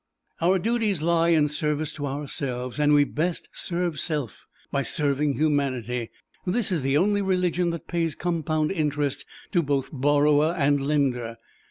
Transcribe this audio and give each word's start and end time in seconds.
Our 0.41 0.57
duties 0.57 1.03
lie 1.03 1.27
in 1.29 1.47
service 1.47 1.93
to 1.93 2.07
ourselves, 2.07 2.79
and 2.79 2.91
we 2.95 3.03
best 3.03 3.49
serve 3.53 3.99
self 3.99 4.47
by 4.71 4.81
serving 4.81 5.33
humanity. 5.35 6.09
This 6.43 6.71
is 6.71 6.81
the 6.81 6.97
only 6.97 7.21
religion 7.21 7.69
that 7.69 7.87
pays 7.87 8.15
compound 8.15 8.71
interest 8.71 9.25
to 9.51 9.61
both 9.61 9.91
borrower 9.93 10.55
and 10.57 10.81
lender. 10.87 11.37